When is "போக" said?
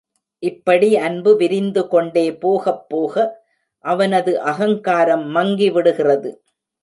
2.89-3.15